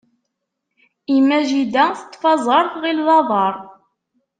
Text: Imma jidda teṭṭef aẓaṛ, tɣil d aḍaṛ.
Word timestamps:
Imma 1.15 1.39
jidda 1.47 1.85
teṭṭef 1.97 2.23
aẓaṛ, 2.33 2.65
tɣil 2.73 2.99
d 3.05 3.07
aḍaṛ. 3.17 3.53